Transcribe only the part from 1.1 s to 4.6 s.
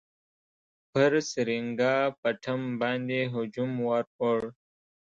سرینګا پټم باندي هجوم ورووړ.